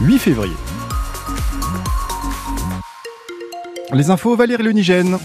8 0.00 0.18
février. 0.18 0.56
Les 3.92 4.10
infos, 4.10 4.36
Valérie 4.36 4.62
Lenigène. 4.62 5.18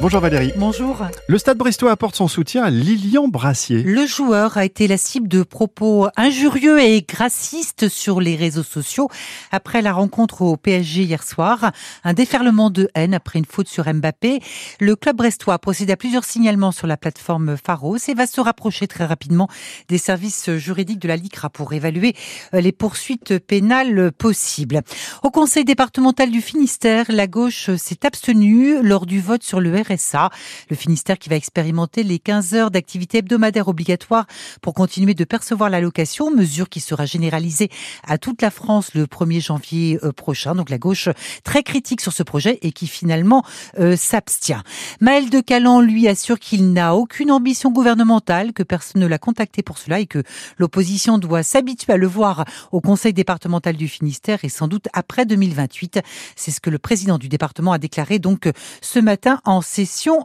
Bonjour 0.00 0.20
Valérie. 0.20 0.54
Bonjour. 0.56 1.06
Le 1.28 1.36
Stade 1.36 1.58
Brestois 1.58 1.90
apporte 1.90 2.16
son 2.16 2.26
soutien 2.26 2.62
à 2.62 2.70
Lilian 2.70 3.28
Brassier. 3.28 3.82
Le 3.82 4.06
joueur 4.06 4.56
a 4.56 4.64
été 4.64 4.88
la 4.88 4.96
cible 4.96 5.28
de 5.28 5.42
propos 5.42 6.08
injurieux 6.16 6.80
et 6.80 7.02
gracistes 7.02 7.90
sur 7.90 8.18
les 8.22 8.34
réseaux 8.34 8.62
sociaux 8.62 9.10
après 9.52 9.82
la 9.82 9.92
rencontre 9.92 10.40
au 10.40 10.56
PSG 10.56 11.02
hier 11.02 11.22
soir. 11.22 11.72
Un 12.02 12.14
déferlement 12.14 12.70
de 12.70 12.88
haine 12.94 13.12
après 13.12 13.40
une 13.40 13.44
faute 13.44 13.68
sur 13.68 13.92
Mbappé. 13.92 14.40
Le 14.80 14.96
club 14.96 15.16
brestois 15.16 15.58
procède 15.58 15.90
à 15.90 15.98
plusieurs 15.98 16.24
signalements 16.24 16.72
sur 16.72 16.86
la 16.86 16.96
plateforme 16.96 17.58
Pharos 17.62 17.98
et 18.08 18.14
va 18.14 18.26
se 18.26 18.40
rapprocher 18.40 18.86
très 18.86 19.04
rapidement 19.04 19.48
des 19.88 19.98
services 19.98 20.50
juridiques 20.56 21.00
de 21.00 21.08
la 21.08 21.16
LICRA 21.16 21.50
pour 21.50 21.74
évaluer 21.74 22.16
les 22.54 22.72
poursuites 22.72 23.38
pénales 23.38 24.12
possibles. 24.12 24.80
Au 25.22 25.30
conseil 25.30 25.66
départemental 25.66 26.30
du 26.30 26.40
Finistère, 26.40 27.04
la 27.10 27.26
gauche 27.26 27.68
s'est 27.76 28.06
abstenue 28.06 28.82
lors 28.82 29.04
du 29.04 29.20
vote 29.20 29.42
sur 29.42 29.60
le 29.60 29.68
RSA. 29.90 30.30
Le 30.68 30.76
Finistère 30.76 31.18
qui 31.18 31.28
va 31.28 31.36
expérimenter 31.36 32.02
les 32.02 32.18
15 32.18 32.54
heures 32.54 32.70
d'activité 32.70 33.18
hebdomadaire 33.18 33.68
obligatoire 33.68 34.26
pour 34.62 34.74
continuer 34.74 35.14
de 35.14 35.24
percevoir 35.24 35.70
l'allocation, 35.70 36.30
mesure 36.30 36.68
qui 36.68 36.80
sera 36.80 37.06
généralisée 37.06 37.70
à 38.06 38.18
toute 38.18 38.42
la 38.42 38.50
France 38.50 38.94
le 38.94 39.06
1er 39.06 39.40
janvier 39.40 39.98
euh, 40.02 40.12
prochain. 40.12 40.54
Donc 40.54 40.70
la 40.70 40.78
gauche 40.78 41.08
très 41.44 41.62
critique 41.62 42.00
sur 42.00 42.12
ce 42.12 42.22
projet 42.22 42.58
et 42.62 42.72
qui 42.72 42.86
finalement 42.86 43.44
euh, 43.78 43.96
s'abstient. 43.96 44.62
Maël 45.00 45.30
de 45.30 45.40
Calan, 45.40 45.80
lui, 45.80 46.08
assure 46.08 46.38
qu'il 46.38 46.72
n'a 46.72 46.94
aucune 46.94 47.30
ambition 47.30 47.70
gouvernementale, 47.70 48.52
que 48.52 48.62
personne 48.62 49.02
ne 49.02 49.06
l'a 49.06 49.18
contacté 49.18 49.62
pour 49.62 49.78
cela 49.78 50.00
et 50.00 50.06
que 50.06 50.22
l'opposition 50.58 51.18
doit 51.18 51.42
s'habituer 51.42 51.92
à 51.92 51.96
le 51.96 52.06
voir 52.06 52.44
au 52.72 52.80
conseil 52.80 53.12
départemental 53.12 53.76
du 53.76 53.88
Finistère 53.88 54.44
et 54.44 54.48
sans 54.48 54.68
doute 54.68 54.88
après 54.92 55.26
2028. 55.26 56.00
C'est 56.36 56.50
ce 56.50 56.60
que 56.60 56.70
le 56.70 56.78
président 56.78 57.18
du 57.18 57.28
département 57.28 57.72
a 57.72 57.78
déclaré 57.78 58.18
donc 58.18 58.50
ce 58.80 58.98
matin 58.98 59.40
en 59.44 59.60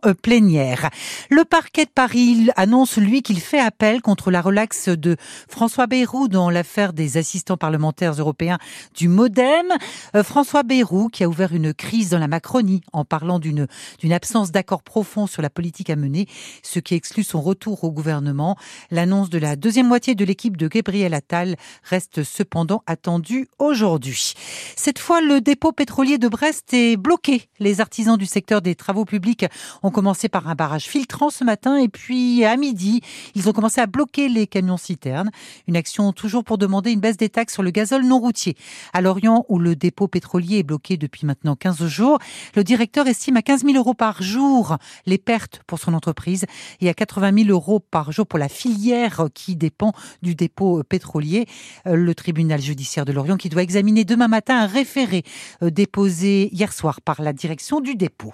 euh, 0.06 0.14
plénière. 0.14 0.90
Le 1.30 1.44
parquet 1.46 1.86
de 1.86 1.90
Paris 1.90 2.50
annonce, 2.56 2.98
lui, 2.98 3.22
qu'il 3.22 3.40
fait 3.40 3.60
appel 3.60 4.02
contre 4.02 4.32
la 4.32 4.42
relaxe 4.42 4.90
de 4.90 5.18
François 5.50 5.88
Bayrou 5.88 6.28
dans 6.28 6.50
l'affaire 6.50 6.94
des 6.94 7.18
assistants 7.18 7.58
parlementaires 7.58 8.14
européens 8.14 8.58
du 8.96 9.08
Modem. 9.08 9.68
Euh, 10.16 10.24
François 10.24 10.64
Bayrou 10.64 11.10
qui 11.10 11.24
a 11.24 11.30
ouvert 11.30 11.54
une 11.54 11.74
crise 11.74 12.10
dans 12.10 12.20
la 12.20 12.28
Macronie 12.28 12.82
en 12.94 13.06
parlant 13.06 13.40
d'une 13.40 13.68
absence 14.12 14.52
d'accord 14.52 14.84
profond 14.84 15.28
sur 15.28 15.42
la 15.42 15.50
politique 15.50 15.90
à 15.90 15.96
mener, 15.96 16.28
ce 16.64 16.80
qui 16.80 16.96
exclut 16.96 17.24
son 17.24 17.42
retour 17.42 17.84
au 17.84 17.92
gouvernement. 17.92 18.58
L'annonce 18.92 19.30
de 19.30 19.38
la 19.38 19.56
deuxième 19.56 19.88
moitié 19.88 20.16
de 20.16 20.26
l'équipe 20.26 20.58
de 20.58 20.68
Gabriel 20.68 21.14
Attal 21.14 21.56
reste 21.84 22.24
cependant 22.24 22.84
attendue 22.88 23.48
aujourd'hui. 23.60 24.34
Cette 24.76 25.00
fois, 25.00 25.22
le 25.22 25.42
dépôt 25.42 25.72
pétrolier 25.72 26.18
de 26.18 26.28
Brest 26.28 26.74
est 26.74 26.98
bloqué. 26.98 27.50
Les 27.60 27.82
artisans 27.82 28.18
du 28.18 28.26
secteur 28.26 28.62
des 28.62 28.76
travaux 28.76 29.06
publics 29.06 29.45
ont 29.84 29.92
commencé 29.92 30.30
par 30.30 30.48
un 30.48 30.56
barrage 30.56 30.86
filtrant 30.86 31.30
ce 31.30 31.44
matin 31.44 31.78
et 31.78 31.88
puis 31.88 32.46
à 32.46 32.58
midi, 32.58 33.02
ils 33.36 33.50
ont 33.50 33.54
commencé 33.54 33.82
à 33.82 33.88
bloquer 33.88 34.30
les 34.30 34.48
camions 34.48 34.78
citernes. 34.78 35.32
Une 35.68 35.76
action 35.76 36.12
toujours 36.14 36.44
pour 36.44 36.58
demander 36.58 36.92
une 36.92 37.00
baisse 37.00 37.18
des 37.18 37.30
taxes 37.30 37.54
sur 37.54 37.64
le 37.64 37.72
gazole 37.72 38.06
non 38.06 38.20
routier. 38.20 38.56
À 38.94 39.02
Lorient, 39.02 39.46
où 39.50 39.60
le 39.60 39.76
dépôt 39.76 40.08
pétrolier 40.08 40.60
est 40.60 40.64
bloqué 40.64 40.98
depuis 40.98 41.26
maintenant 41.26 41.56
15 41.56 41.86
jours, 41.88 42.20
le 42.56 42.64
directeur 42.64 43.08
estime 43.08 43.38
à 43.38 43.42
15 43.42 43.64
000 43.64 43.78
euros 43.78 43.94
par 43.94 44.22
jour 44.22 44.78
les 45.06 45.18
pertes 45.18 45.62
pour 45.68 45.80
son 45.80 45.94
entreprise 45.94 46.46
et 46.82 46.90
à 46.90 46.94
80 46.94 47.44
000 47.46 47.50
euros 47.50 47.80
par 47.80 48.12
jour 48.12 48.28
pour 48.28 48.40
la 48.40 48.50
filière 48.50 49.28
qui 49.34 49.56
dépend 49.56 49.94
du 50.22 50.36
dépôt 50.36 50.84
pétrolier. 50.84 51.46
Le 51.86 52.14
tribunal 52.16 52.62
judiciaire 52.62 53.06
de 53.06 53.12
Lorient 53.12 53.38
qui 53.38 53.50
doit 53.50 53.64
examiner 53.64 54.06
demain 54.06 54.28
matin 54.28 54.58
un 54.60 54.68
référé 54.68 55.24
euh, 55.62 55.70
déposé 55.70 56.50
hier 56.54 56.74
soir 56.74 57.02
par 57.02 57.22
la 57.22 57.34
direction 57.34 57.82
du 57.82 57.96
dépôt. 57.96 58.32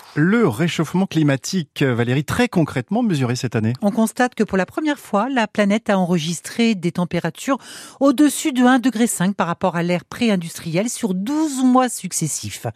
Climatique, 1.10 1.84
Valérie, 1.84 2.26
très 2.26 2.50
concrètement 2.50 3.02
mesuré 3.02 3.38
cette 3.38 3.56
année 3.56 3.72
On 3.82 3.92
constate 3.92 4.36
que 4.36 4.44
pour 4.44 4.58
la 4.58 4.66
première 4.66 5.00
fois, 5.00 5.30
la 5.30 5.48
planète 5.48 5.90
a 5.90 5.98
enregistré 5.98 6.76
des 6.76 6.92
températures 6.92 7.58
au-dessus 8.02 8.52
de 8.52 8.64
1,5 8.64 8.82
degré 8.82 9.06
par 9.34 9.48
rapport 9.48 9.78
à 9.78 9.84
l'ère 9.84 10.04
pré-industrielle 10.04 10.90
sur 10.90 11.14
12 11.14 11.64
mois 11.64 11.88
successifs. 11.88 12.68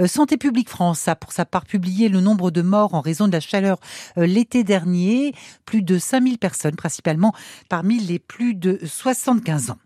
Euh, 0.00 0.06
Santé 0.06 0.38
publique 0.38 0.70
France 0.70 1.08
a 1.08 1.14
pour 1.14 1.32
sa 1.32 1.44
part 1.44 1.66
publié 1.66 2.08
le 2.08 2.20
nombre 2.20 2.50
de 2.50 2.62
morts 2.62 2.94
en 2.94 3.02
raison 3.02 3.26
de 3.26 3.32
la 3.32 3.40
chaleur 3.40 3.78
euh, 4.16 4.26
l'été 4.26 4.64
dernier, 4.64 5.34
plus 5.66 5.82
de 5.82 5.98
5000 5.98 6.38
personnes, 6.38 6.76
principalement 6.76 7.34
parmi 7.68 8.00
les 8.00 8.18
plus 8.18 8.54
de 8.54 8.80
75 8.82 9.70
ans. 9.70 9.78